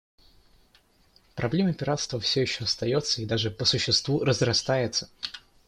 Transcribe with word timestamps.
Проблема 1.35 1.73
пиратства 1.75 2.19
все 2.19 2.41
еще 2.41 2.63
остается 2.63 3.21
и 3.21 3.27
даже 3.27 3.51
по 3.51 3.65
существу 3.65 4.23
разрастается. 4.23 5.11